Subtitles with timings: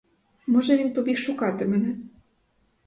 [0.47, 1.97] Може він побіг шукати мене?